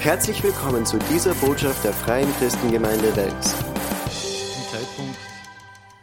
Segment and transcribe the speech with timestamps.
[0.00, 3.54] Herzlich willkommen zu dieser Botschaft der Freien Christengemeinde Wels.
[3.54, 5.18] Zum Zeitpunkt,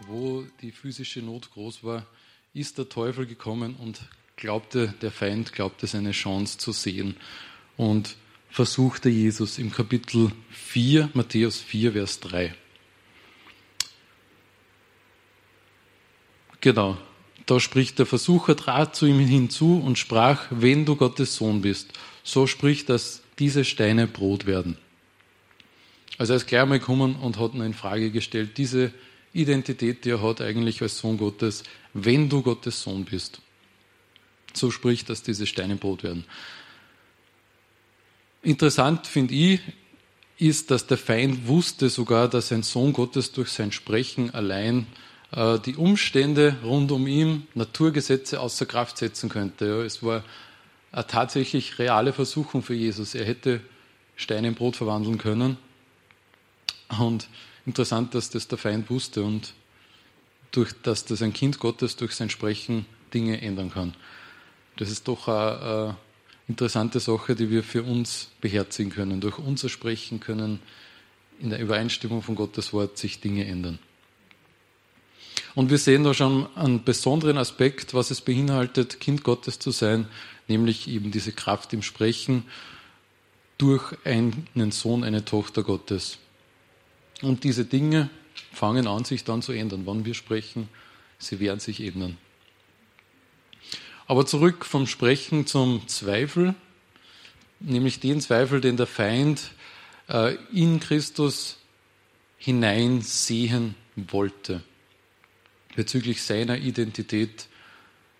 [0.05, 2.05] wo die physische Not groß war,
[2.54, 4.02] ist der Teufel gekommen und
[4.36, 7.18] glaubte, der Feind glaubte seine Chance zu sehen
[7.75, 8.18] und
[8.52, 12.54] versuchte Jesus im Kapitel 4, Matthäus 4, Vers 3.
[16.61, 16.98] Genau,
[17.48, 21.94] da spricht der Versucher, trat zu ihm hinzu und sprach, wenn du Gottes Sohn bist,
[22.23, 24.77] so sprich, dass diese Steine Brot werden.
[26.18, 28.91] Also er ist gleich mal gekommen und hat ihn in Frage gestellt, diese
[29.34, 33.40] Identität, die er hat eigentlich als Sohn Gottes, wenn du Gottes Sohn bist.
[34.54, 36.26] So spricht, dass diese Steine Brot werden.
[38.42, 39.59] Interessant finde ich,
[40.40, 44.88] ist, dass der Feind wusste sogar, dass ein Sohn Gottes durch sein Sprechen allein
[45.31, 49.66] äh, die Umstände rund um ihn, Naturgesetze außer Kraft setzen könnte.
[49.66, 50.23] Ja, es war
[50.91, 53.16] eine tatsächlich reale Versuchung für Jesus.
[53.16, 53.61] Er hätte
[54.16, 55.58] Steine in Brot verwandeln können.
[57.00, 57.28] Und
[57.66, 59.53] interessant, dass das der Feind wusste und
[60.52, 63.94] durch, dass das ein Kind Gottes durch sein Sprechen Dinge ändern kann.
[64.78, 65.98] Das ist doch eine, eine
[66.48, 69.22] interessante Sache, die wir für uns beherzigen können.
[69.22, 70.59] Durch unser Sprechen können
[71.39, 73.80] in der Übereinstimmung von Gottes Wort sich Dinge ändern.
[75.58, 80.05] Und wir sehen da schon einen besonderen Aspekt, was es beinhaltet, Kind Gottes zu sein,
[80.47, 82.45] nämlich eben diese Kraft im Sprechen
[83.58, 86.19] durch einen Sohn, eine Tochter Gottes.
[87.23, 88.11] Und diese Dinge
[88.53, 89.88] fangen an, sich dann zu ändern.
[89.88, 90.69] Wann wir sprechen,
[91.17, 92.19] sie werden sich ändern.
[94.05, 96.53] Aber zurück vom Sprechen zum Zweifel,
[97.59, 99.53] nämlich den Zweifel, den der Feind
[100.08, 101.58] äh, in Christus
[102.38, 104.61] hineinsehen wollte,
[105.78, 107.47] bezüglich seiner Identität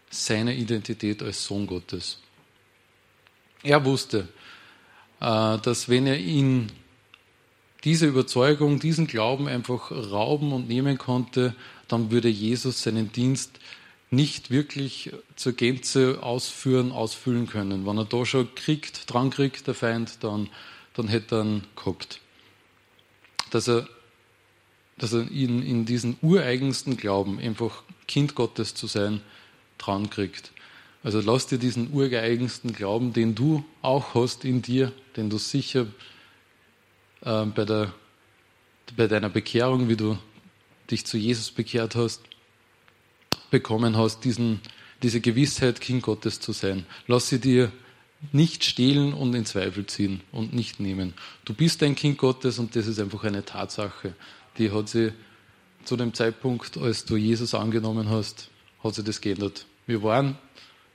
[0.10, 2.20] seine Identität als Sohn Gottes.
[3.64, 4.28] Er wusste,
[5.20, 6.72] äh, dass wenn er ihn
[7.84, 11.56] diese Überzeugung, diesen Glauben einfach rauben und nehmen konnte,
[11.88, 13.60] dann würde Jesus seinen Dienst
[14.10, 17.86] nicht wirklich zur Gänze ausführen, ausfüllen können.
[17.86, 20.50] Wenn er da schon kriegt, dran kriegt, der Feind, dann,
[20.94, 22.22] dann hätte er ihn gehabt.
[23.52, 23.88] Dass er,
[24.98, 29.22] dass er ihn in diesen ureigensten Glauben, einfach Kind Gottes zu sein,
[29.78, 30.52] dran kriegt.
[31.04, 35.88] Also lass dir diesen urgeeigensten Glauben, den du auch hast in dir, den du sicher
[37.22, 37.94] äh, bei, der,
[38.96, 40.18] bei deiner Bekehrung, wie du
[40.90, 42.22] dich zu Jesus bekehrt hast,
[43.52, 44.62] bekommen hast, diesen,
[45.04, 46.86] diese Gewissheit, Kind Gottes zu sein.
[47.08, 47.72] Lass sie dir
[48.32, 51.14] nicht stehlen und in Zweifel ziehen und nicht nehmen.
[51.46, 54.16] Du bist ein Kind Gottes und das ist einfach eine Tatsache.
[54.58, 55.14] Die hat sie
[55.84, 58.50] zu dem Zeitpunkt, als du Jesus angenommen hast,
[58.84, 59.66] hat sich das geändert.
[59.86, 60.38] Wir waren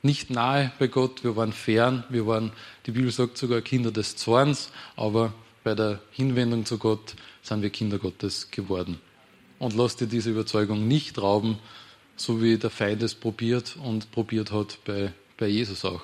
[0.02, 2.52] nicht nahe bei Gott, wir waren fern, wir waren,
[2.86, 5.32] die Bibel sagt sogar Kinder des Zorns, aber
[5.64, 8.98] bei der Hinwendung zu Gott sind wir Kinder Gottes geworden.
[9.58, 11.58] Und lass dir diese Überzeugung nicht rauben,
[12.16, 16.02] so wie der Feind es probiert und probiert hat bei, bei Jesus auch.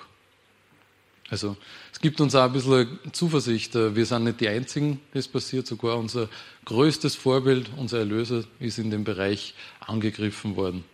[1.30, 1.56] Also
[1.92, 3.74] es gibt uns auch ein bisschen Zuversicht.
[3.74, 5.66] Wir sind nicht die Einzigen, das passiert.
[5.66, 6.28] Sogar unser
[6.64, 10.84] größtes Vorbild, unser Erlöser, ist in dem Bereich angegriffen worden.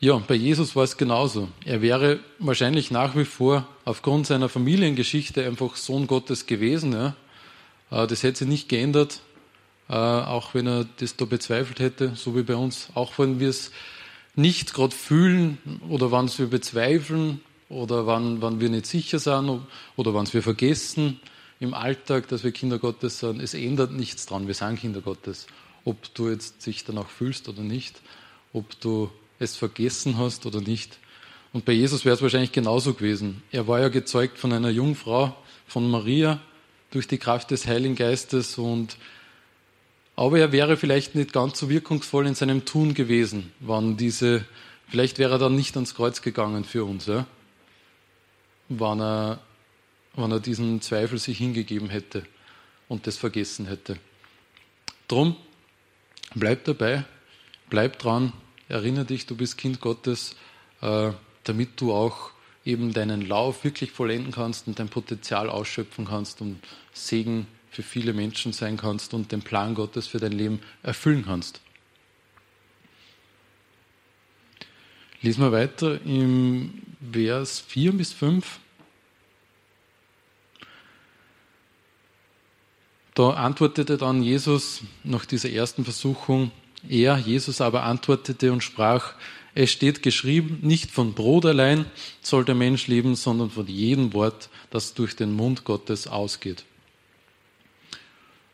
[0.00, 1.48] Ja, bei Jesus war es genauso.
[1.64, 6.92] Er wäre wahrscheinlich nach wie vor aufgrund seiner Familiengeschichte einfach Sohn Gottes gewesen.
[6.92, 7.16] Ja.
[7.90, 9.20] Äh, das hätte sich nicht geändert,
[9.88, 12.90] äh, auch wenn er das da bezweifelt hätte, so wie bei uns.
[12.94, 13.72] Auch wenn wir es
[14.38, 19.62] nicht gerade fühlen oder wann wir bezweifeln oder wann, wann wir nicht sicher sind
[19.96, 21.20] oder wann wir vergessen
[21.60, 23.42] im Alltag, dass wir Kinder Gottes sind.
[23.42, 24.46] Es ändert nichts dran.
[24.46, 25.48] Wir sind Kinder Gottes.
[25.84, 28.00] Ob du jetzt dich danach fühlst oder nicht,
[28.52, 30.98] ob du es vergessen hast oder nicht.
[31.52, 33.42] Und bei Jesus wäre es wahrscheinlich genauso gewesen.
[33.50, 36.40] Er war ja gezeugt von einer Jungfrau, von Maria,
[36.90, 38.96] durch die Kraft des Heiligen Geistes und
[40.18, 44.44] aber er wäre vielleicht nicht ganz so wirkungsvoll in seinem Tun gewesen, wann diese,
[44.88, 47.24] vielleicht wäre er dann nicht ans Kreuz gegangen für uns, ja?
[48.68, 49.38] wann, er,
[50.14, 52.26] wann er diesen Zweifel sich hingegeben hätte
[52.88, 53.96] und das vergessen hätte.
[55.06, 55.36] Drum,
[56.34, 57.04] bleib dabei,
[57.70, 58.32] bleib dran,
[58.68, 60.34] erinnere dich, du bist Kind Gottes,
[60.80, 61.12] äh,
[61.44, 62.32] damit du auch
[62.64, 66.58] eben deinen Lauf wirklich vollenden kannst und dein Potenzial ausschöpfen kannst und
[66.92, 71.60] Segen für viele Menschen sein kannst und den Plan Gottes für dein Leben erfüllen kannst.
[75.20, 76.82] Lesen wir weiter im
[77.12, 78.60] Vers 4 bis 5.
[83.14, 86.52] Da antwortete dann Jesus nach dieser ersten Versuchung,
[86.88, 89.14] er, Jesus aber antwortete und sprach,
[89.56, 91.86] Es steht geschrieben, nicht von Brot allein
[92.22, 96.64] soll der Mensch leben, sondern von jedem Wort, das durch den Mund Gottes ausgeht.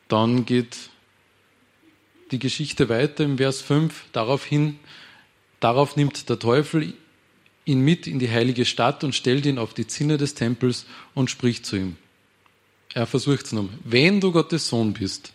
[0.09, 0.77] Dann geht
[2.31, 4.07] die Geschichte weiter im Vers 5.
[4.13, 4.79] Daraufhin,
[5.61, 6.95] darauf nimmt der Teufel
[7.65, 11.31] ihn mit in die heilige Stadt und stellt ihn auf die Zinne des Tempels und
[11.31, 11.97] spricht zu ihm.
[12.93, 13.71] Er versucht es nun.
[13.83, 15.33] Wenn du Gottes Sohn bist,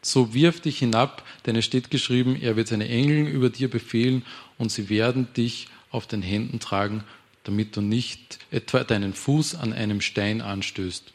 [0.00, 4.24] so wirf dich hinab, denn es steht geschrieben, er wird seine Engel über dir befehlen
[4.56, 7.04] und sie werden dich auf den Händen tragen,
[7.44, 11.12] damit du nicht etwa deinen Fuß an einem Stein anstößt.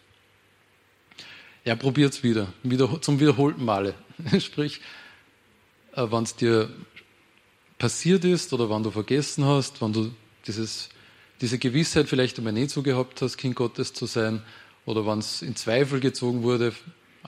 [1.66, 3.96] Er probiert es wieder, wieder, zum wiederholten Male.
[4.40, 4.82] Sprich,
[5.96, 6.70] äh, wenn es dir
[7.78, 10.14] passiert ist oder wenn du vergessen hast, wenn du
[10.46, 10.90] dieses,
[11.42, 14.42] diese Gewissheit vielleicht einmal nicht so gehabt hast, Kind Gottes zu sein,
[14.86, 16.74] oder wenn es in Zweifel gezogen wurde,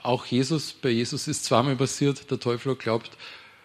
[0.02, 3.16] auch Jesus, bei Jesus ist zweimal passiert, der Teufel glaubt,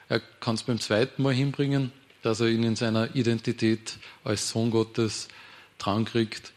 [0.08, 1.92] er kann es beim zweiten Mal hinbringen,
[2.22, 5.28] dass er ihn in seiner Identität als Sohn Gottes
[5.78, 6.54] dran kriegt,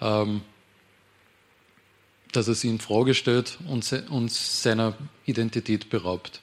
[0.00, 0.42] ähm,
[2.32, 4.94] dass er sie in Frage stellt und, und seiner
[5.26, 6.40] Identität beraubt.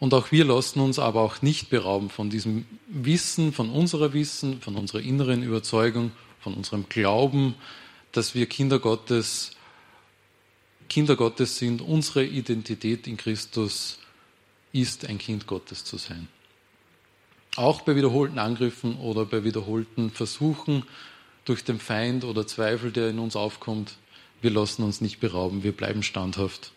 [0.00, 4.60] Und auch wir lassen uns aber auch nicht berauben von diesem Wissen, von unserer Wissen,
[4.60, 7.54] von unserer inneren Überzeugung, von unserem Glauben,
[8.12, 9.52] dass wir Kinder Gottes,
[10.88, 11.80] Kinder Gottes sind.
[11.80, 13.98] Unsere Identität in Christus
[14.72, 16.28] ist, ein Kind Gottes zu sein.
[17.56, 20.84] Auch bei wiederholten Angriffen oder bei wiederholten Versuchen
[21.44, 23.96] durch den Feind oder Zweifel, der in uns aufkommt,
[24.44, 26.72] wir lassen uns nicht berauben, wir bleiben standhaft.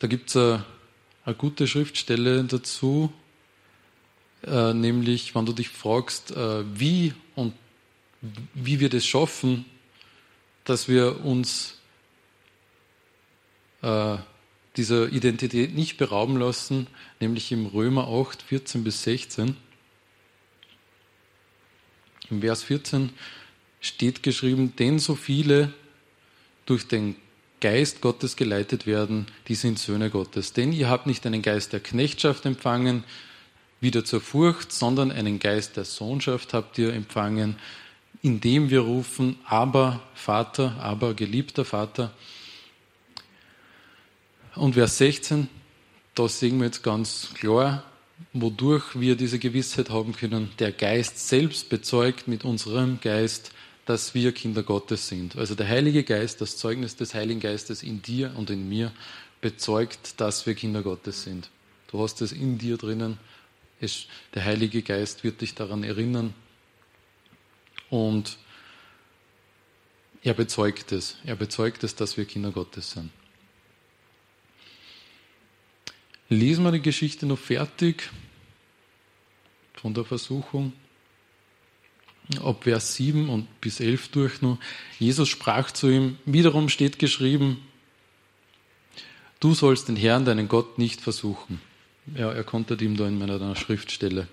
[0.00, 0.64] Da gibt es eine
[1.26, 3.12] eine gute Schriftstelle dazu,
[4.44, 7.52] äh, nämlich wenn du dich fragst, äh, wie und
[8.54, 9.64] wie wir das schaffen,
[10.64, 11.80] dass wir uns
[13.82, 14.16] äh,
[14.76, 16.86] dieser Identität nicht berauben lassen,
[17.18, 19.56] nämlich im Römer 8, 14 bis 16.
[22.30, 23.10] Im Vers 14
[23.86, 25.72] steht geschrieben, denn so viele
[26.66, 27.16] durch den
[27.60, 30.52] Geist Gottes geleitet werden, die sind Söhne Gottes.
[30.52, 33.04] Denn ihr habt nicht einen Geist der Knechtschaft empfangen,
[33.80, 37.56] wieder zur Furcht, sondern einen Geist der Sohnschaft habt ihr empfangen,
[38.22, 42.12] indem wir rufen, aber Vater, aber geliebter Vater.
[44.54, 45.48] Und Vers 16,
[46.14, 47.84] da sehen wir jetzt ganz klar,
[48.32, 50.50] wodurch wir diese Gewissheit haben können.
[50.58, 53.52] Der Geist selbst bezeugt mit unserem Geist,
[53.86, 55.36] dass wir Kinder Gottes sind.
[55.36, 58.92] Also der Heilige Geist, das Zeugnis des Heiligen Geistes in dir und in mir
[59.40, 61.50] bezeugt, dass wir Kinder Gottes sind.
[61.90, 63.18] Du hast es in dir drinnen.
[64.34, 66.34] Der Heilige Geist wird dich daran erinnern.
[67.88, 68.38] Und
[70.22, 71.16] er bezeugt es.
[71.24, 73.10] Er bezeugt es, dass wir Kinder Gottes sind.
[76.28, 78.10] Lesen wir die Geschichte noch fertig
[79.74, 80.72] von der Versuchung
[82.42, 84.58] ab Vers 7 und bis 11 durch nur.
[84.98, 87.58] Jesus sprach zu ihm, wiederum steht geschrieben,
[89.40, 91.60] du sollst den Herrn, deinen Gott, nicht versuchen.
[92.14, 94.28] Ja, er kontert ihm da in meiner Schriftstelle.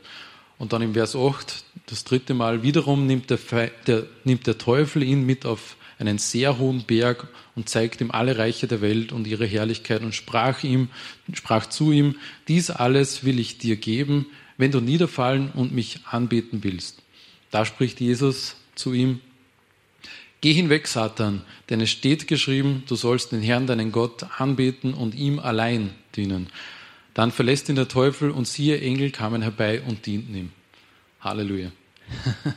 [0.57, 3.39] Und dann im Vers 8, das dritte Mal, wiederum nimmt der,
[3.87, 8.37] der, nimmt der Teufel ihn mit auf einen sehr hohen Berg und zeigt ihm alle
[8.37, 10.89] Reiche der Welt und ihre Herrlichkeit und sprach ihm,
[11.33, 12.15] sprach zu ihm,
[12.47, 14.25] dies alles will ich dir geben,
[14.57, 17.02] wenn du niederfallen und mich anbeten willst.
[17.53, 19.21] Da spricht Jesus zu ihm,
[20.41, 25.13] Geh hinweg, Satan, denn es steht geschrieben, du sollst den Herrn, deinen Gott, anbeten und
[25.13, 26.47] ihm allein dienen.
[27.13, 30.51] Dann verlässt ihn der Teufel und siehe, Engel kamen herbei und dienten ihm.
[31.21, 31.71] Halleluja.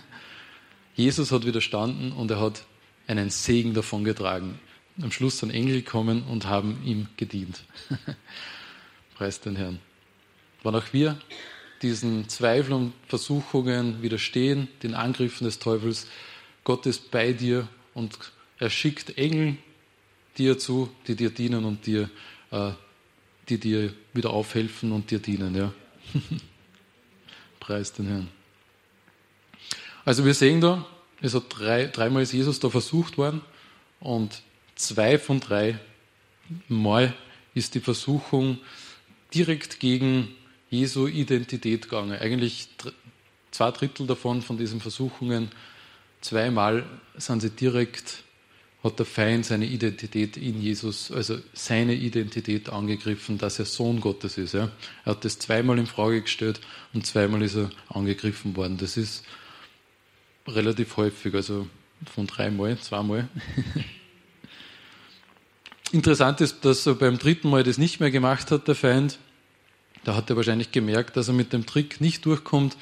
[0.97, 2.65] Jesus hat widerstanden und er hat
[3.07, 4.59] einen Segen davongetragen.
[5.03, 7.65] Am Schluss sind Engel gekommen und haben ihm gedient.
[9.15, 9.79] Preis den Herrn.
[10.63, 11.19] Wann auch wir
[11.83, 16.07] diesen Zweifeln und Versuchungen widerstehen, den Angriffen des Teufels.
[16.65, 18.19] Gott ist bei dir und
[18.59, 19.57] er schickt Engel
[20.39, 22.11] dir zu, die dir dienen und dir,
[22.51, 22.73] äh,
[23.49, 25.55] die dir wieder aufhelfen und dir dienen.
[25.55, 25.73] Ja.
[27.61, 28.29] Preis den Herrn.
[30.05, 30.87] Also wir sehen da,
[31.21, 33.41] es hat drei, dreimal ist Jesus da versucht worden
[34.01, 34.43] und
[34.77, 35.79] zwei von drei
[36.69, 37.13] Mal
[37.55, 38.59] ist die Versuchung
[39.35, 40.29] direkt gegen
[40.71, 42.19] Jesu Identität gegangen.
[42.19, 42.69] Eigentlich
[43.51, 45.51] zwei Drittel davon, von diesen Versuchungen,
[46.21, 46.85] zweimal
[47.17, 48.25] sind sie direkt,
[48.83, 54.39] hat der Feind seine Identität in Jesus, also seine Identität angegriffen, dass er Sohn Gottes
[54.39, 54.55] ist.
[54.55, 54.71] Ja.
[55.05, 56.61] Er hat das zweimal in Frage gestellt
[56.93, 58.77] und zweimal ist er angegriffen worden.
[58.77, 59.25] Das ist
[60.47, 61.67] relativ häufig, also
[62.15, 63.29] von dreimal, zweimal.
[65.93, 69.19] Interessant ist, dass er beim dritten Mal das nicht mehr gemacht hat, der Feind
[70.07, 72.77] Da hat er wahrscheinlich gemerkt, dass er mit dem Trick nicht durchkommt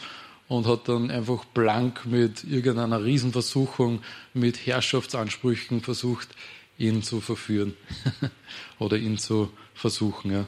[0.46, 4.02] und hat dann einfach blank mit irgendeiner Riesenversuchung,
[4.34, 6.28] mit Herrschaftsansprüchen versucht,
[6.76, 7.78] ihn zu verführen
[8.78, 10.32] oder ihn zu versuchen.
[10.32, 10.46] Ja.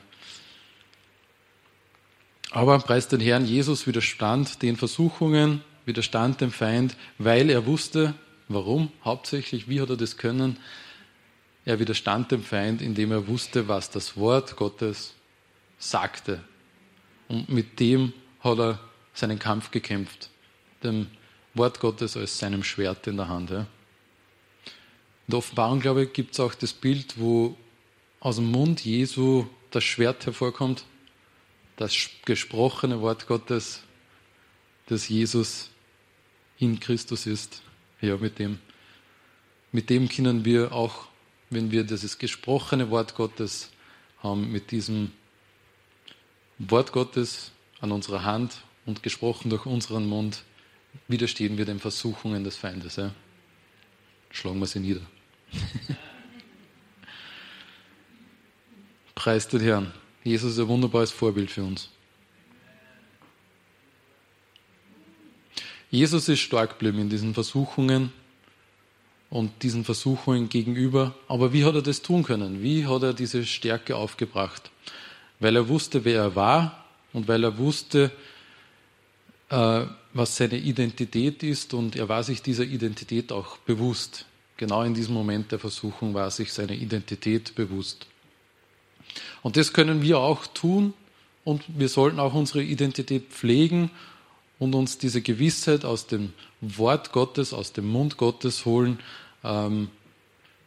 [2.50, 8.12] Aber preis den Herrn, Jesus widerstand den Versuchungen, widerstand dem Feind, weil er wusste,
[8.48, 10.58] warum hauptsächlich, wie hat er das können.
[11.64, 15.14] Er widerstand dem Feind, indem er wusste, was das Wort Gottes
[15.78, 16.44] sagte.
[17.28, 18.80] Und mit dem hat er
[19.14, 20.30] seinen Kampf gekämpft.
[20.82, 21.08] Dem
[21.54, 23.50] Wort Gottes als seinem Schwert in der Hand.
[23.50, 23.60] Ja.
[23.60, 23.66] In
[25.32, 27.56] der Offenbarung, glaube ich, gibt es auch das Bild, wo
[28.20, 30.84] aus dem Mund Jesu das Schwert hervorkommt,
[31.76, 33.82] das gesprochene Wort Gottes,
[34.86, 35.70] das Jesus
[36.58, 37.62] in Christus ist.
[38.00, 38.58] Ja, mit dem,
[39.72, 41.06] mit dem können wir auch,
[41.50, 43.70] wenn wir dieses gesprochene Wort Gottes
[44.22, 45.12] haben, mit diesem
[46.58, 50.42] Wort Gottes an unserer Hand und gesprochen durch unseren Mund,
[51.08, 52.96] widerstehen wir den Versuchungen des Feindes.
[52.96, 53.12] Ja?
[54.30, 55.02] Schlagen wir sie nieder.
[59.14, 59.92] Preis den Herrn.
[60.24, 61.90] Jesus ist ein wunderbares Vorbild für uns.
[65.90, 68.12] Jesus ist stark geblieben in diesen Versuchungen
[69.30, 71.14] und diesen Versuchungen gegenüber.
[71.28, 72.62] Aber wie hat er das tun können?
[72.62, 74.70] Wie hat er diese Stärke aufgebracht?
[75.40, 78.10] Weil er wusste, wer er war und weil er wusste,
[79.50, 84.26] äh, was seine Identität ist und er war sich dieser Identität auch bewusst.
[84.56, 88.06] Genau in diesem Moment der Versuchung war sich seine Identität bewusst.
[89.42, 90.94] Und das können wir auch tun
[91.44, 93.90] und wir sollten auch unsere Identität pflegen
[94.58, 98.98] und uns diese Gewissheit aus dem Wort Gottes, aus dem Mund Gottes holen,
[99.44, 99.90] ähm,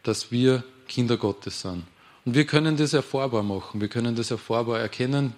[0.04, 1.84] dass wir Kinder Gottes sind.
[2.24, 5.34] Und wir können das erfahrbar machen, wir können das erfahrbar erkennen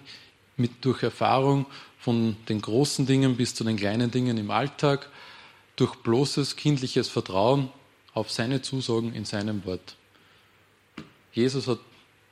[0.57, 1.65] mit, durch Erfahrung
[1.97, 5.09] von den großen Dingen bis zu den kleinen Dingen im Alltag,
[5.75, 7.69] durch bloßes kindliches Vertrauen
[8.13, 9.95] auf seine Zusagen in seinem Wort.
[11.31, 11.79] Jesus hat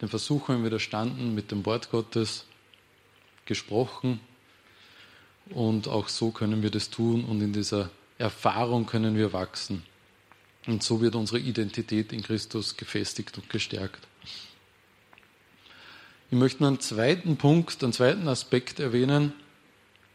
[0.01, 2.45] den Versuchungen widerstanden, mit dem Wort Gottes
[3.45, 4.19] gesprochen
[5.49, 9.83] und auch so können wir das tun und in dieser Erfahrung können wir wachsen.
[10.67, 14.07] Und so wird unsere Identität in Christus gefestigt und gestärkt.
[16.33, 19.33] Ich möchte einen zweiten Punkt, einen zweiten Aspekt erwähnen.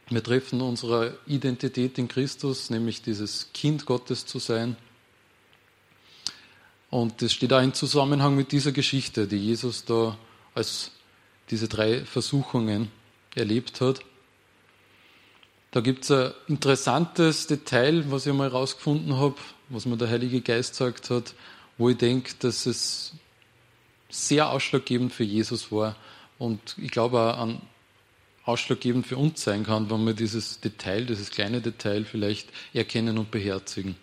[0.08, 4.78] Wir treffen unsere Identität in Christus, nämlich dieses Kind Gottes zu sein.
[6.88, 10.16] Und das steht auch in Zusammenhang mit dieser Geschichte, die Jesus da
[10.54, 10.90] als
[11.50, 12.90] diese drei Versuchungen
[13.34, 14.00] erlebt hat.
[15.70, 19.36] Da gibt es ein interessantes Detail, was ich mal herausgefunden habe,
[19.68, 21.34] was mir der Heilige Geist gesagt hat,
[21.76, 23.12] wo ich denke, dass es
[24.08, 25.96] sehr ausschlaggebend für Jesus war
[26.38, 27.60] und ich glaube auch an
[28.44, 33.30] ausschlaggebend für uns sein kann, wenn wir dieses Detail, dieses kleine Detail vielleicht erkennen und
[33.32, 33.96] beherzigen.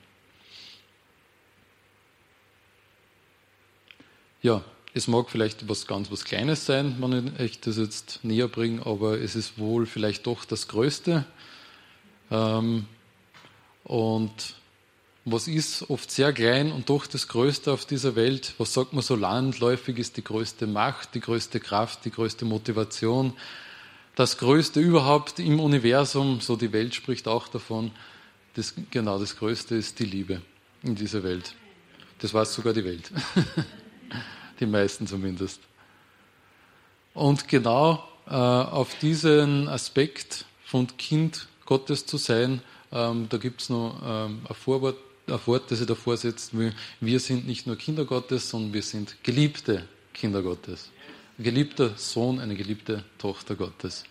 [4.42, 4.62] Ja,
[4.94, 8.86] es mag vielleicht was ganz was Kleines sein, wenn ich euch das jetzt näher bringe,
[8.86, 11.26] aber es ist wohl vielleicht doch das Größte.
[12.30, 12.86] Ähm,
[13.86, 14.56] und
[15.26, 18.54] was ist oft sehr klein und doch das Größte auf dieser Welt?
[18.58, 23.34] Was sagt man so landläufig ist die größte Macht, die größte Kraft, die größte Motivation,
[24.16, 27.92] das Größte überhaupt im Universum, so die Welt spricht auch davon.
[28.56, 30.42] Das, genau, das Größte ist die Liebe
[30.84, 31.56] in dieser Welt.
[32.20, 33.10] Das weiß sogar die Welt.
[34.60, 35.62] die meisten zumindest.
[37.14, 42.62] Und genau äh, auf diesen Aspekt von Kind Gottes zu sein,
[42.92, 47.66] ähm, da gibt es noch ähm, ein Vorwort das ich davor setze, wir sind nicht
[47.66, 50.92] nur Kinder Gottes, sondern wir sind geliebte Kinder Gottes.
[51.38, 54.04] Ein geliebter Sohn, eine geliebte Tochter Gottes.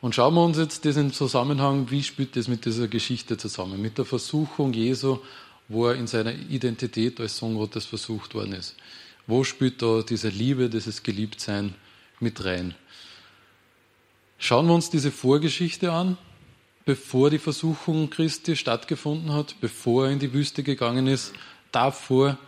[0.00, 3.98] Und schauen wir uns jetzt im Zusammenhang, wie spielt das mit dieser Geschichte zusammen, mit
[3.98, 5.20] der Versuchung Jesu,
[5.68, 8.74] wo er in seiner Identität als Sohn Gottes versucht worden ist.
[9.28, 11.76] Wo spielt da diese Liebe, dieses Geliebtsein
[12.18, 12.74] mit rein?
[14.38, 16.18] Schauen wir uns diese Vorgeschichte an
[16.84, 21.32] bevor die Versuchung Christi stattgefunden hat, bevor er in die Wüste gegangen ist.
[21.70, 22.38] Davor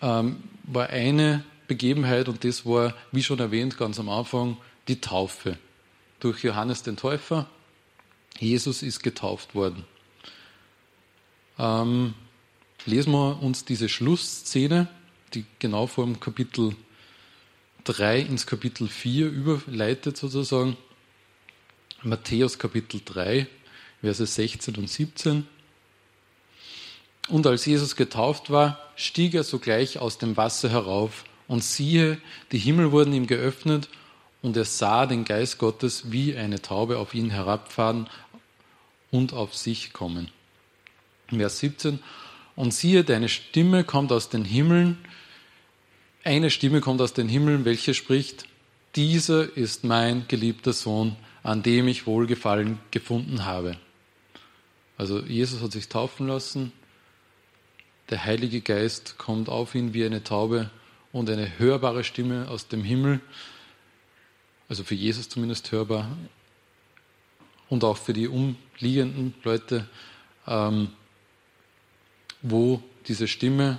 [0.00, 4.56] ähm, war eine Begebenheit und das war, wie schon erwähnt, ganz am Anfang,
[4.88, 5.58] die Taufe
[6.20, 7.48] durch Johannes den Täufer.
[8.38, 9.84] Jesus ist getauft worden.
[11.58, 12.14] Ähm,
[12.84, 14.88] lesen wir uns diese Schlussszene,
[15.34, 16.76] die genau vor dem Kapitel
[17.84, 20.76] 3 ins Kapitel 4 überleitet sozusagen.
[22.06, 23.48] Matthäus Kapitel 3,
[24.00, 25.46] Verse 16 und 17.
[27.28, 32.18] Und als Jesus getauft war, stieg er sogleich aus dem Wasser herauf, und siehe,
[32.50, 33.88] die Himmel wurden ihm geöffnet,
[34.42, 38.08] und er sah den Geist Gottes wie eine Taube auf ihn herabfahren
[39.10, 40.30] und auf sich kommen.
[41.28, 41.98] Vers 17.
[42.54, 44.98] Und siehe, deine Stimme kommt aus den Himmeln.
[46.22, 48.46] Eine Stimme kommt aus den Himmeln, welche spricht,
[48.94, 51.16] dieser ist mein geliebter Sohn,
[51.46, 53.76] an dem ich Wohlgefallen gefunden habe.
[54.98, 56.72] Also Jesus hat sich taufen lassen,
[58.10, 60.70] der Heilige Geist kommt auf ihn wie eine Taube
[61.12, 63.20] und eine hörbare Stimme aus dem Himmel,
[64.68, 66.16] also für Jesus zumindest hörbar
[67.68, 69.88] und auch für die umliegenden Leute,
[70.48, 70.88] ähm,
[72.42, 73.78] wo diese Stimme,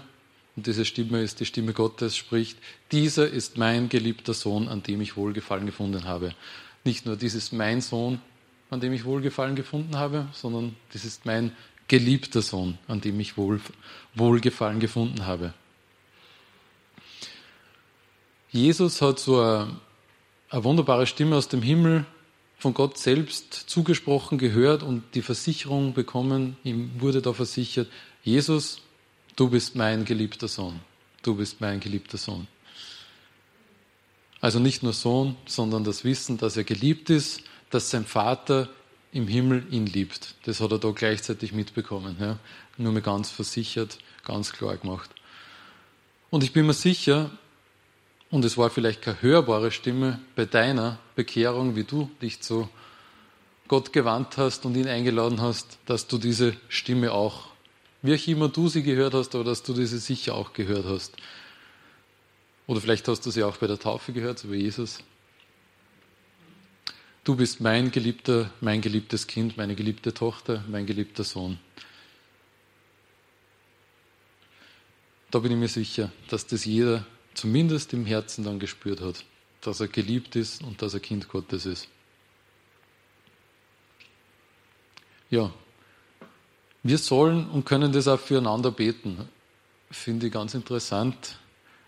[0.56, 2.58] und diese Stimme ist die Stimme Gottes, spricht,
[2.94, 6.34] dieser ist mein geliebter Sohn, an dem ich Wohlgefallen gefunden habe.
[6.88, 8.22] Nicht nur dieses mein Sohn,
[8.70, 11.52] an dem ich Wohlgefallen gefunden habe, sondern das ist mein
[11.90, 13.60] geliebter Sohn, an dem ich Wohl,
[14.16, 15.54] Wohlgefallen gefunden habe.
[18.52, 19.76] Jesus hat so eine,
[20.50, 22.06] eine wunderbare Stimme aus dem Himmel
[22.58, 26.56] von Gott selbst zugesprochen, gehört und die Versicherung bekommen.
[26.64, 27.90] Ihm wurde da versichert,
[28.24, 28.82] Jesus,
[29.36, 30.80] du bist mein geliebter Sohn.
[31.22, 32.48] Du bist mein geliebter Sohn.
[34.40, 38.70] Also nicht nur Sohn, sondern das Wissen, dass er geliebt ist, dass sein Vater
[39.12, 40.36] im Himmel ihn liebt.
[40.44, 42.18] Das hat er da gleichzeitig mitbekommen.
[42.20, 42.38] Ja.
[42.78, 45.10] Nur mir ganz versichert, ganz klar gemacht.
[46.30, 47.32] Und ich bin mir sicher,
[48.30, 52.70] und es war vielleicht keine hörbare Stimme bei deiner Bekehrung, wie du dich zu
[53.68, 57.48] Gott gewandt hast und ihn eingeladen hast, dass du diese Stimme auch,
[58.02, 61.14] wie auch immer du sie gehört hast, aber dass du diese sicher auch gehört hast.
[62.68, 65.00] Oder vielleicht hast du sie auch bei der Taufe gehört, so wie Jesus.
[67.24, 71.60] Du bist mein geliebter, mein geliebtes Kind, meine geliebte Tochter, mein geliebter Sohn.
[75.32, 79.24] Da bin ich mir sicher, dass das jeder zumindest im Herzen dann gespürt hat,
[79.62, 81.88] dass er geliebt ist und dass er Kind Gottes ist.
[85.30, 85.54] Ja,
[86.84, 89.28] wir sollen und können das auch füreinander beten.
[89.92, 91.38] Finde ich ganz interessant,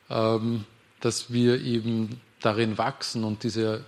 [0.10, 3.86] dass wir eben darin wachsen und diese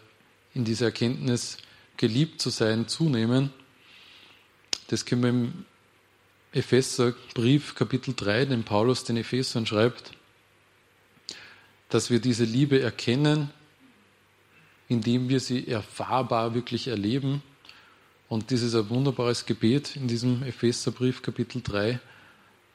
[0.54, 1.58] in dieser Erkenntnis,
[1.98, 3.52] geliebt zu sein, zunehmen.
[4.88, 5.66] Das können wir im
[6.52, 10.12] Epheserbrief Kapitel 3, den Paulus den Ephesern schreibt,
[11.90, 13.50] dass wir diese Liebe erkennen,
[14.90, 17.42] indem wir sie erfahrbar wirklich erleben.
[18.28, 22.00] Und das ist ein wunderbares Gebet in diesem Epheserbrief Kapitel 3,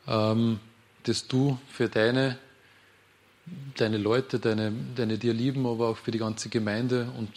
[0.07, 0.61] ähm,
[1.03, 2.39] das du für deine
[3.77, 7.31] deine Leute, deine, deine dir lieben, aber auch für die ganze Gemeinde und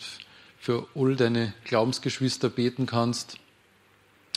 [0.59, 3.37] für all deine Glaubensgeschwister beten kannst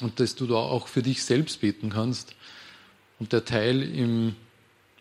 [0.00, 2.34] und dass du da auch für dich selbst beten kannst.
[3.18, 4.36] Und der Teil im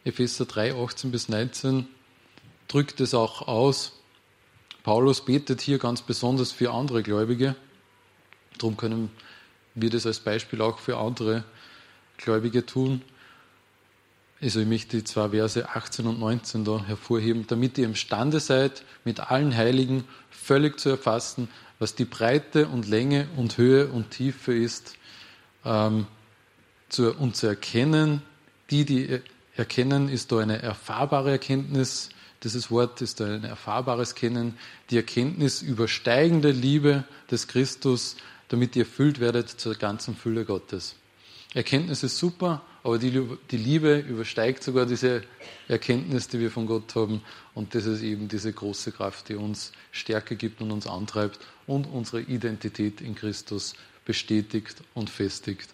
[0.03, 1.87] Epheser 3, 18 bis 19
[2.67, 3.93] drückt es auch aus.
[4.83, 7.55] Paulus betet hier ganz besonders für andere Gläubige.
[8.57, 9.11] Darum können
[9.75, 11.43] wir das als Beispiel auch für andere
[12.17, 13.01] Gläubige tun.
[14.41, 18.83] Also ich möchte die zwei Verse 18 und 19 da hervorheben, damit ihr imstande seid,
[19.05, 24.53] mit allen Heiligen völlig zu erfassen, was die Breite und Länge und Höhe und Tiefe
[24.53, 24.95] ist,
[25.63, 26.07] ähm,
[26.89, 28.23] zu, und zu erkennen.
[28.71, 29.21] Die, die
[29.55, 32.09] erkennen, ist da eine erfahrbare Erkenntnis.
[32.43, 34.57] Dieses Wort ist ein erfahrbares Kennen.
[34.89, 38.15] Die Erkenntnis übersteigende Liebe des Christus,
[38.47, 40.95] damit ihr erfüllt werdet zur ganzen Fülle Gottes.
[41.53, 43.11] Erkenntnis ist super, aber die,
[43.51, 45.23] die Liebe übersteigt sogar diese
[45.67, 47.21] Erkenntnis, die wir von Gott haben.
[47.53, 51.85] Und das ist eben diese große Kraft, die uns Stärke gibt und uns antreibt und
[51.85, 55.69] unsere Identität in Christus bestätigt und festigt.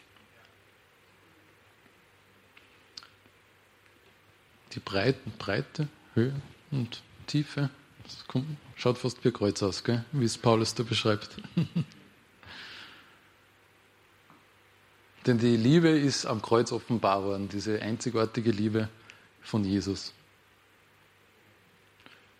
[4.73, 6.35] Die Breiten, Breite, Höhe
[6.71, 7.69] und Tiefe,
[8.03, 10.03] das kommt, schaut fast wie Kreuz aus, gell?
[10.11, 11.29] wie es Paulus da beschreibt.
[15.27, 18.87] Denn die Liebe ist am Kreuz offenbar worden, diese einzigartige Liebe
[19.41, 20.13] von Jesus.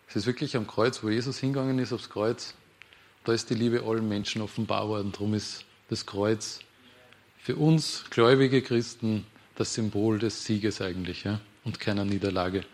[0.08, 2.54] Es ist wirklich am Kreuz, wo Jesus hingegangen ist, aufs Kreuz,
[3.24, 5.12] da ist die Liebe allen Menschen offenbar worden.
[5.12, 6.60] Darum ist das Kreuz
[7.36, 11.40] für uns gläubige Christen das Symbol des Sieges eigentlich ja?
[11.64, 12.64] und keiner Niederlage,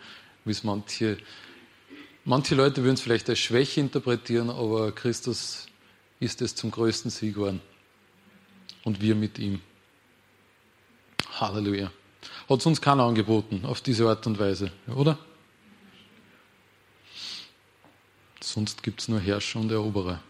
[0.45, 1.17] wie es manche,
[2.23, 5.67] manche Leute würden es vielleicht als Schwäche interpretieren, aber Christus
[6.21, 7.59] ist es zum größten Sieg geworden
[8.85, 9.59] und wir mit ihm.
[11.39, 11.91] Halleluja.
[12.49, 15.17] Hat es uns keiner angeboten, auf diese Art und Weise, oder?
[18.39, 20.21] Sonst gibt es nur Herrscher und Eroberer.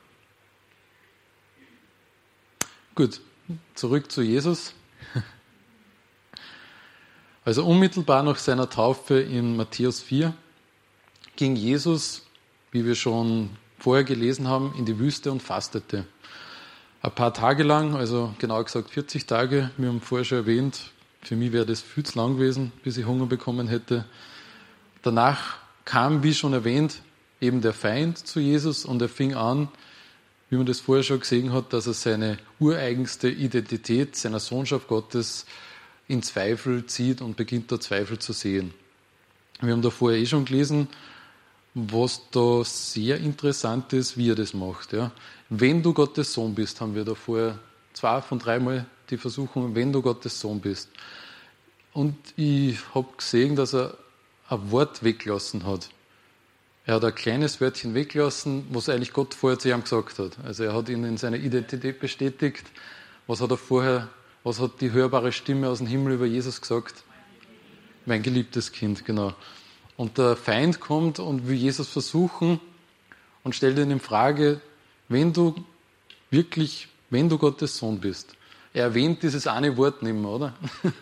[2.96, 3.20] Gut,
[3.74, 4.74] zurück zu Jesus.
[7.48, 10.34] Also unmittelbar nach seiner Taufe in Matthäus 4
[11.36, 12.26] ging Jesus,
[12.72, 16.08] wie wir schon vorher gelesen haben, in die Wüste und fastete.
[17.04, 20.92] Ein paar Tage lang, also genau gesagt 40 Tage, wir haben vorher schon erwähnt,
[21.28, 24.06] für mich wäre das viel zu lang gewesen, bis ich Hunger bekommen hätte.
[25.02, 27.02] Danach kam, wie schon erwähnt,
[27.42, 29.70] eben der Feind zu Jesus und er fing an,
[30.50, 35.46] wie man das vorher schon gesehen hat, dass er seine ureigenste Identität seiner Sohnschaft Gottes
[36.08, 38.74] in Zweifel zieht und beginnt da Zweifel zu sehen.
[39.62, 40.88] Wir haben da vorher eh schon gelesen,
[41.74, 44.94] was da sehr interessant ist, wie er das macht.
[44.94, 45.12] Ja.
[45.50, 47.58] Wenn du Gottes Sohn bist, haben wir da vorher
[47.94, 50.90] zwei von dreimal die Versuchung, wenn du Gottes Sohn bist.
[51.94, 53.98] Und ich habe gesehen, dass er
[54.50, 55.90] ein Wort weggelassen hat.
[56.86, 60.38] Er hat ein kleines Wörtchen weggelassen, was eigentlich Gott vorher zu ihm gesagt hat.
[60.44, 62.66] Also er hat ihn in seiner Identität bestätigt.
[63.28, 64.10] Was hat er vorher,
[64.44, 67.04] was hat die hörbare Stimme aus dem Himmel über Jesus gesagt?
[68.06, 69.34] Mein geliebtes Kind, genau.
[69.98, 72.60] Und der Feind kommt und will Jesus versuchen
[73.44, 74.62] und stellt ihn in Frage,
[75.08, 75.56] wenn du
[76.30, 78.36] wirklich, wenn du Gottes Sohn bist.
[78.76, 80.54] Er erwähnt dieses eine Wort nicht mehr, oder?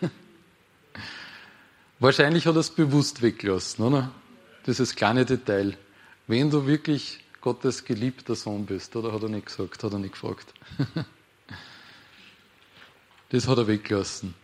[1.98, 4.12] Wahrscheinlich hat er es bewusst weggelassen, oder?
[4.64, 5.76] Dieses kleine Detail.
[6.28, 10.12] Wenn du wirklich Gottes geliebter Sohn bist, oder hat er nicht gesagt, hat er nicht
[10.12, 10.54] gefragt.
[13.30, 14.34] das hat er weggelassen.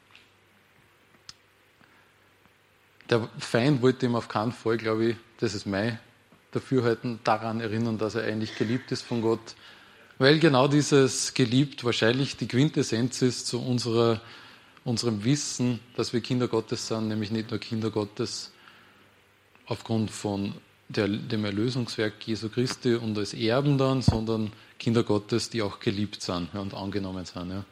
[3.10, 6.00] Der Feind wollte ihm auf keinen Fall, glaube ich, das ist mein
[6.50, 9.54] Dafürhalten, daran erinnern, dass er eigentlich geliebt ist von Gott,
[10.20, 14.20] weil genau dieses geliebt wahrscheinlich die Quintessenz ist zu unserer,
[14.84, 18.52] unserem Wissen, dass wir Kinder Gottes sind, nämlich nicht nur Kinder Gottes
[19.64, 20.52] aufgrund von
[20.90, 26.20] der, dem Erlösungswerk Jesu Christi und als Erben dann, sondern Kinder Gottes, die auch geliebt
[26.20, 27.50] sind ja, und angenommen sind.
[27.50, 27.64] Ja.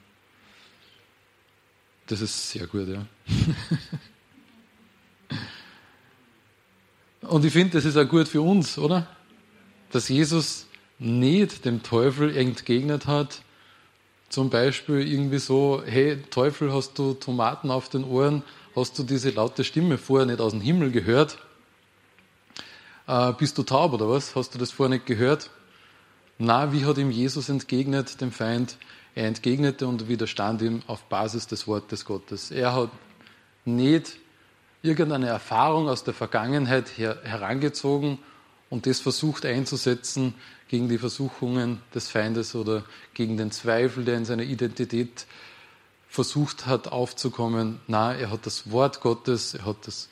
[2.06, 3.04] Das ist sehr gut, ja.
[7.20, 9.06] Und ich finde, das ist auch gut für uns, oder?
[9.90, 10.67] Dass Jesus
[10.98, 13.42] nicht dem Teufel entgegnet hat,
[14.28, 18.42] zum Beispiel irgendwie so, hey Teufel, hast du Tomaten auf den Ohren?
[18.76, 21.38] Hast du diese laute Stimme vorher nicht aus dem Himmel gehört?
[23.06, 24.36] Äh, bist du taub oder was?
[24.36, 25.50] Hast du das vorher nicht gehört?
[26.36, 28.76] Na, wie hat ihm Jesus entgegnet, dem Feind?
[29.14, 32.50] Er entgegnete und widerstand ihm auf Basis des Wortes Gottes.
[32.50, 32.90] Er hat
[33.64, 34.16] nicht
[34.82, 38.18] irgendeine Erfahrung aus der Vergangenheit her herangezogen
[38.70, 40.34] und das versucht einzusetzen
[40.68, 45.26] gegen die Versuchungen des Feindes oder gegen den Zweifel, der in seiner Identität
[46.08, 47.80] versucht hat aufzukommen.
[47.86, 50.08] Na, er hat das Wort Gottes, er hat das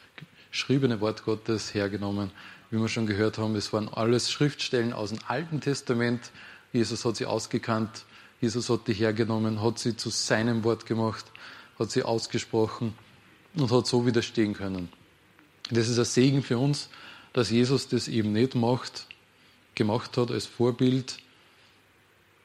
[0.50, 2.30] geschriebene Wort Gottes hergenommen.
[2.70, 6.32] Wie wir schon gehört haben, es waren alles Schriftstellen aus dem Alten Testament.
[6.72, 8.04] Jesus hat sie ausgekannt,
[8.40, 11.24] Jesus hat die hergenommen, hat sie zu seinem Wort gemacht,
[11.78, 12.94] hat sie ausgesprochen
[13.54, 14.88] und hat so widerstehen können.
[15.70, 16.88] Das ist ein Segen für uns,
[17.32, 19.06] dass Jesus das eben nicht macht,
[19.76, 21.18] gemacht hat als Vorbild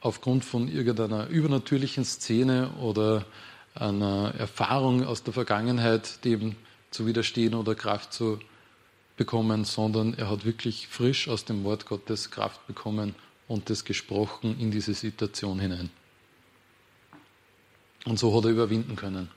[0.02, 3.26] aufgrund von irgendeiner übernatürlichen Szene oder
[3.74, 6.56] einer Erfahrung aus der Vergangenheit, dem
[6.92, 8.40] zu widerstehen oder Kraft zu
[9.18, 13.16] bekommen, sondern er hat wirklich frisch aus dem Wort Gottes Kraft bekommen
[13.48, 15.90] und das gesprochen in diese Situation hinein.
[18.06, 19.30] Und so hat er überwinden können.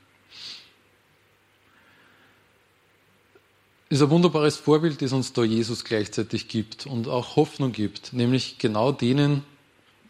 [3.95, 8.57] Ist ein wunderbares Vorbild, das uns da Jesus gleichzeitig gibt und auch Hoffnung gibt, nämlich
[8.57, 9.43] genau denen,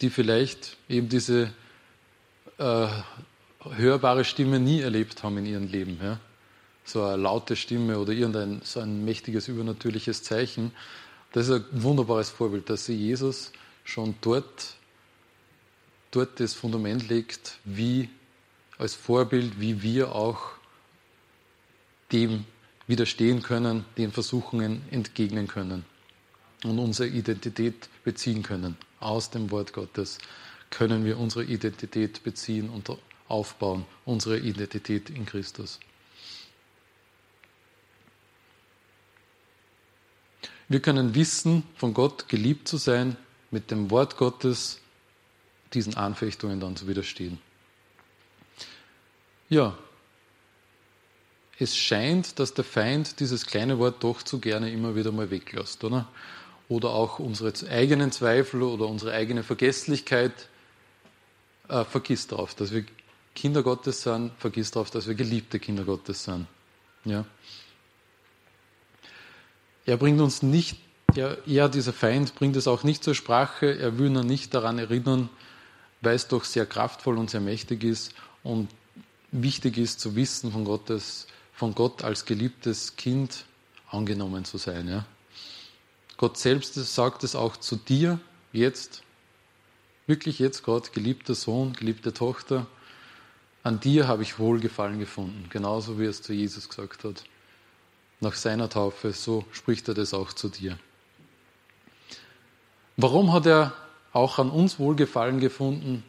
[0.02, 1.54] die vielleicht eben diese
[2.58, 2.88] äh,
[3.70, 6.00] hörbare Stimme nie erlebt haben in ihrem Leben.
[6.02, 6.20] Ja?
[6.84, 10.72] So eine laute Stimme oder irgendein so ein mächtiges übernatürliches Zeichen.
[11.34, 13.52] Das ist ein wunderbares Vorbild, dass sie Jesus
[13.84, 14.74] schon dort,
[16.10, 18.10] dort das Fundament legt, wie
[18.80, 20.54] als Vorbild, wie wir auch
[22.12, 22.46] dem
[22.88, 25.86] widerstehen können, den Versuchungen entgegnen können
[26.64, 28.78] und unsere Identität beziehen können.
[29.00, 30.18] Aus dem Wort Gottes
[30.70, 32.90] können wir unsere Identität beziehen und
[33.28, 35.80] aufbauen, unsere Identität in Christus.
[40.68, 43.18] Wir können wissen, von Gott geliebt zu sein,
[43.52, 44.82] mit dem Wort Gottes
[45.74, 47.40] diesen Anfechtungen dann zu widerstehen.
[49.48, 49.78] Ja,
[51.58, 55.84] es scheint, dass der Feind dieses kleine Wort doch zu gerne immer wieder mal weglässt,
[55.84, 56.08] oder?
[56.68, 60.50] Oder auch unsere eigenen Zweifel oder unsere eigene Vergesslichkeit
[61.70, 62.86] äh, vergisst darauf, dass wir
[63.36, 66.48] Kinder Gottes sind, vergisst darauf, dass wir geliebte Kinder Gottes sind.
[67.06, 67.26] Ja.
[69.86, 70.78] Er bringt uns nicht,
[71.16, 74.80] er, er, dieser Feind, bringt es auch nicht zur Sprache, er will nur nicht daran
[74.80, 75.30] erinnern,
[76.02, 78.14] weil es doch sehr kraftvoll und sehr mächtig ist
[78.44, 78.70] und
[79.32, 83.46] wichtig ist zu wissen von Gottes von Gott als geliebtes Kind
[83.90, 84.88] angenommen zu sein.
[84.88, 85.06] Ja.
[86.18, 88.20] Gott selbst sagt es auch zu dir,
[88.52, 89.04] jetzt,
[90.06, 92.68] wirklich jetzt gerade, geliebter Sohn, geliebte Tochter,
[93.64, 97.24] an dir habe ich Wohlgefallen gefunden, genauso wie es zu Jesus gesagt hat.
[98.20, 100.78] Nach seiner Taufe, so spricht er das auch zu dir.
[102.96, 103.74] Warum hat er
[104.14, 106.04] auch an uns Wohlgefallen gefunden?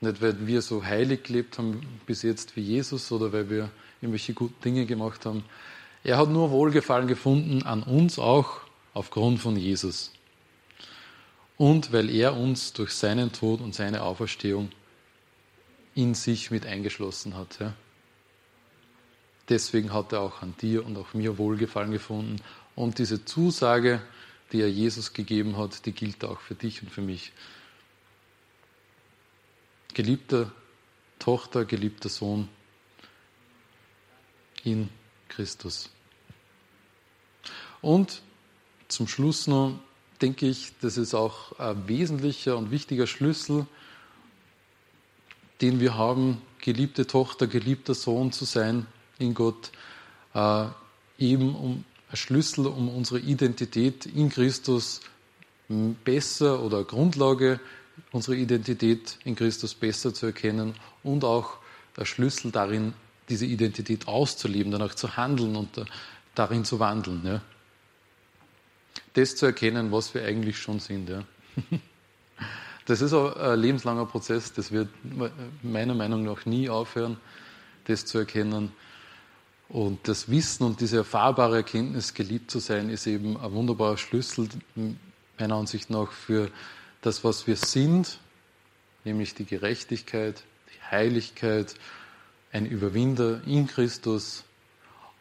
[0.00, 4.34] Nicht, weil wir so heilig gelebt haben bis jetzt wie Jesus oder weil wir irgendwelche
[4.34, 5.44] guten Dinge gemacht haben.
[6.04, 8.60] Er hat nur Wohlgefallen gefunden an uns auch
[8.94, 10.12] aufgrund von Jesus.
[11.56, 14.70] Und weil er uns durch seinen Tod und seine Auferstehung
[15.94, 17.58] in sich mit eingeschlossen hat.
[17.58, 17.72] Ja.
[19.48, 22.36] Deswegen hat er auch an dir und auch mir Wohlgefallen gefunden.
[22.74, 24.02] Und diese Zusage,
[24.52, 27.32] die er Jesus gegeben hat, die gilt auch für dich und für mich.
[29.94, 30.52] Geliebte
[31.18, 32.48] Tochter, geliebter Sohn
[34.66, 34.90] in
[35.28, 35.88] Christus.
[37.80, 38.20] Und
[38.88, 39.78] zum Schluss noch
[40.20, 43.66] denke ich, das ist auch ein wesentlicher und wichtiger Schlüssel
[45.60, 48.86] den wir haben, geliebte Tochter, geliebter Sohn zu sein
[49.18, 49.70] in Gott,
[50.34, 50.66] äh,
[51.18, 55.00] eben um ein Schlüssel, um unsere Identität in Christus
[56.04, 57.58] besser oder Grundlage,
[58.12, 61.56] unsere Identität in Christus besser zu erkennen und auch
[61.96, 62.92] der Schlüssel darin,
[63.28, 65.84] diese Identität auszuleben, danach zu handeln und
[66.34, 67.22] darin zu wandeln.
[67.24, 67.40] Ja.
[69.14, 71.08] Das zu erkennen, was wir eigentlich schon sind.
[71.08, 71.24] Ja.
[72.86, 74.88] Das ist ein lebenslanger Prozess, das wird
[75.60, 77.16] meiner Meinung nach nie aufhören,
[77.86, 78.70] das zu erkennen.
[79.68, 84.48] Und das Wissen und diese erfahrbare Erkenntnis, geliebt zu sein, ist eben ein wunderbarer Schlüssel,
[85.36, 86.48] meiner Ansicht nach, für
[87.00, 88.20] das, was wir sind,
[89.04, 91.74] nämlich die Gerechtigkeit, die Heiligkeit,
[92.52, 94.44] ein Überwinder in Christus,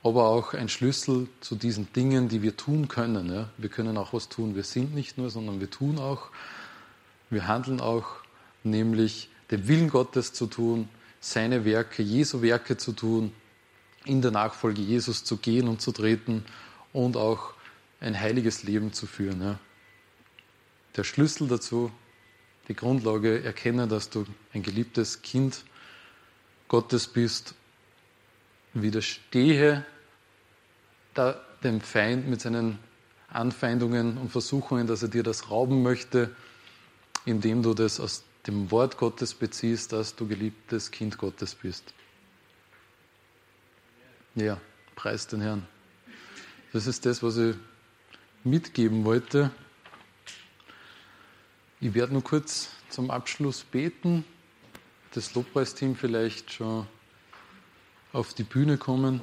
[0.04, 3.34] aber auch ein Schlüssel zu diesen Dingen, die wir tun können.
[3.34, 3.50] Ja.
[3.58, 4.56] Wir können auch was tun.
[4.56, 6.30] Wir sind nicht nur, sondern wir tun auch.
[7.30, 8.06] Wir handeln auch,
[8.64, 13.32] nämlich den Willen Gottes zu tun, seine Werke, Jesu Werke zu tun,
[14.06, 16.46] in der Nachfolge Jesus zu gehen und zu treten
[16.94, 17.54] und auch
[18.00, 19.42] ein heiliges Leben zu führen.
[19.42, 19.60] Ja.
[20.96, 21.92] Der Schlüssel dazu,
[22.68, 25.66] die Grundlage, erkenne, dass du ein geliebtes Kind
[26.76, 27.56] Gottes bist,
[28.74, 29.86] widerstehe
[31.64, 32.80] dem Feind mit seinen
[33.30, 36.36] Anfeindungen und Versuchungen, dass er dir das rauben möchte
[37.26, 41.94] indem du das aus dem Wort Gottes beziehst, dass du geliebtes Kind Gottes bist.
[44.36, 44.62] Ja,
[44.96, 45.68] preis den Herrn.
[46.72, 47.56] Das ist das, was ich
[48.44, 49.50] mitgeben wollte.
[51.80, 54.24] Ich werde nur kurz zum Abschluss beten.
[55.16, 56.86] Das Lobpreisteam vielleicht schon
[58.12, 59.22] auf die Bühne kommen.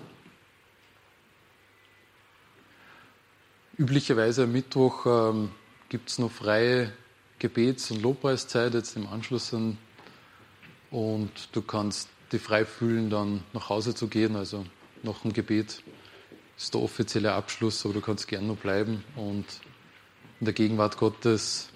[3.76, 5.50] Üblicherweise am Mittwoch ähm,
[5.90, 6.94] gibt es noch freie
[7.38, 9.76] Gebets- und Lobpreiszeit jetzt im Anschluss an
[10.90, 14.34] und du kannst dich frei fühlen, dann nach Hause zu gehen.
[14.34, 14.64] Also
[15.02, 15.82] nach dem Gebet
[16.56, 19.44] ist der offizielle Abschluss, aber du kannst gerne noch bleiben und
[20.40, 21.68] in der Gegenwart Gottes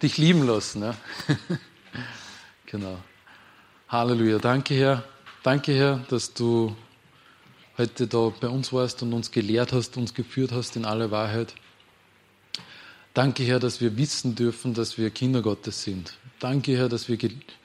[0.00, 0.82] dich lieben lassen.
[0.82, 0.96] Ja?
[2.66, 2.96] genau.
[3.94, 4.40] Halleluja.
[4.40, 5.04] Danke, Herr.
[5.44, 6.74] Danke, Herr, dass du
[7.78, 11.54] heute da bei uns warst und uns gelehrt hast, uns geführt hast in aller Wahrheit.
[13.14, 16.18] Danke, Herr, dass wir wissen dürfen, dass wir Kinder Gottes sind.
[16.40, 17.16] Danke, Herr, dass wir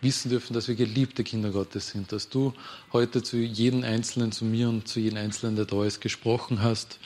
[0.01, 2.53] wissen dürfen, dass wir geliebte Kinder Gottes sind, dass du
[2.93, 6.99] heute zu jedem Einzelnen, zu mir und zu jedem Einzelnen, der da ist, gesprochen hast.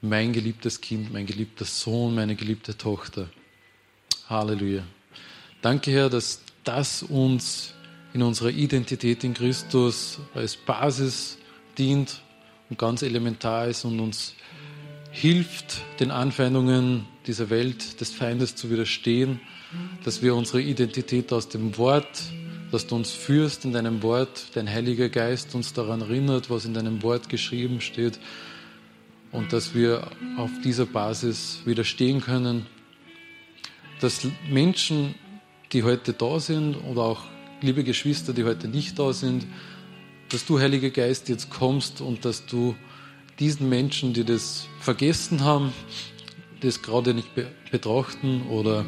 [0.00, 3.28] Mein geliebtes Kind, mein geliebter Sohn, meine geliebte Tochter.
[4.30, 4.84] Halleluja.
[5.60, 7.74] Danke, Herr, dass das uns
[8.14, 11.38] in unserer Identität in Christus als Basis
[11.78, 12.20] dient
[12.68, 14.34] und ganz elementar ist und uns
[15.10, 19.40] hilft, den Anfeindungen dieser Welt des Feindes zu widerstehen,
[20.04, 22.22] dass wir unsere Identität aus dem Wort,
[22.70, 26.74] dass du uns führst in deinem Wort, dein Heiliger Geist uns daran erinnert, was in
[26.74, 28.18] deinem Wort geschrieben steht
[29.30, 32.66] und dass wir auf dieser Basis widerstehen können,
[34.00, 35.14] dass Menschen,
[35.72, 37.22] die heute da sind oder auch
[37.62, 39.46] liebe Geschwister, die heute nicht da sind,
[40.28, 42.74] dass du, Heiliger Geist, jetzt kommst und dass du
[43.38, 45.72] diesen Menschen, die das vergessen haben,
[46.60, 47.28] das gerade nicht
[47.70, 48.84] betrachten oder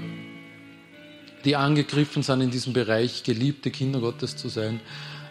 [1.45, 4.81] die angegriffen sind in diesem Bereich, geliebte Kinder Gottes zu sein,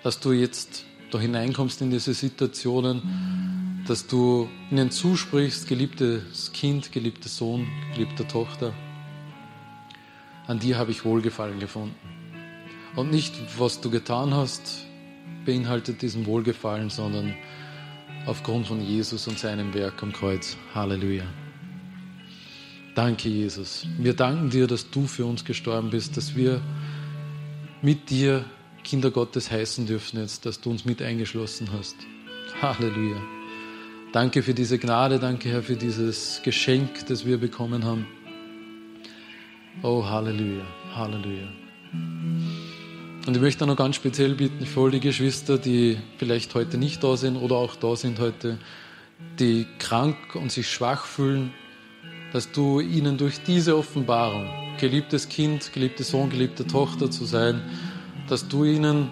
[0.03, 7.29] dass du jetzt da hineinkommst in diese Situationen, dass du ihnen zusprichst, geliebtes Kind, geliebter
[7.29, 8.73] Sohn, geliebte Tochter,
[10.47, 12.22] an dir habe ich Wohlgefallen gefunden.
[12.95, 14.85] Und nicht, was du getan hast,
[15.45, 17.33] beinhaltet diesen Wohlgefallen, sondern
[18.25, 20.57] aufgrund von Jesus und seinem Werk am Kreuz.
[20.73, 21.25] Halleluja.
[22.95, 23.87] Danke, Jesus.
[23.97, 26.61] Wir danken dir, dass du für uns gestorben bist, dass wir
[27.81, 28.45] mit dir
[28.83, 31.95] Kinder Gottes heißen dürfen jetzt, dass du uns mit eingeschlossen hast.
[32.61, 33.17] Halleluja.
[34.11, 38.05] Danke für diese Gnade, danke Herr für dieses Geschenk, das wir bekommen haben.
[39.81, 40.63] Oh, Halleluja,
[40.95, 41.47] Halleluja.
[43.25, 47.01] Und ich möchte noch ganz speziell bitten für all die Geschwister, die vielleicht heute nicht
[47.05, 48.57] da sind oder auch da sind heute,
[49.39, 51.53] die krank und sich schwach fühlen,
[52.33, 57.61] dass du ihnen durch diese Offenbarung, geliebtes Kind, geliebte Sohn, geliebte Tochter zu sein,
[58.27, 59.09] dass du ihnen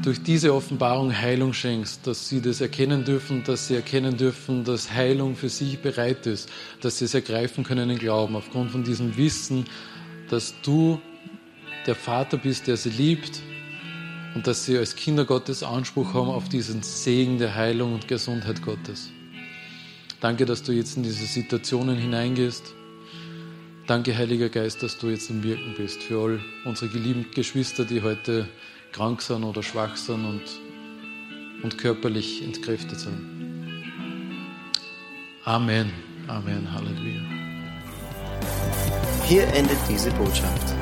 [0.00, 4.92] durch diese Offenbarung Heilung schenkst, dass sie das erkennen dürfen, dass sie erkennen dürfen, dass
[4.92, 6.48] Heilung für sie bereit ist,
[6.80, 9.64] dass sie es ergreifen können in Glauben, aufgrund von diesem Wissen,
[10.30, 11.00] dass du
[11.86, 13.42] der Vater bist, der sie liebt
[14.34, 18.62] und dass sie als Kinder Gottes Anspruch haben auf diesen Segen der Heilung und Gesundheit
[18.62, 19.10] Gottes.
[20.20, 22.74] Danke, dass du jetzt in diese Situationen hineingehst.
[23.86, 28.02] Danke, Heiliger Geist, dass du jetzt im Wirken bist für all unsere geliebten Geschwister, die
[28.02, 28.48] heute
[28.92, 30.42] krank sind oder schwach sind und,
[31.64, 33.42] und körperlich entkräftet sind.
[35.44, 35.90] Amen.
[36.28, 36.72] Amen.
[36.72, 37.20] Halleluja.
[39.26, 40.81] Hier endet diese Botschaft.